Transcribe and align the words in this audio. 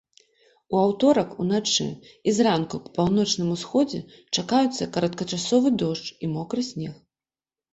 У 0.75 0.77
аўторак 0.85 1.29
уначы 1.43 1.85
і 2.31 2.33
зранку 2.39 2.75
па 2.85 2.89
паўночным 2.97 3.53
усходзе 3.57 4.01
чакаюцца 4.35 4.89
кароткачасовы 4.97 5.69
дождж 5.83 6.07
і 6.23 6.33
мокры 6.35 6.61
снег. 6.71 6.95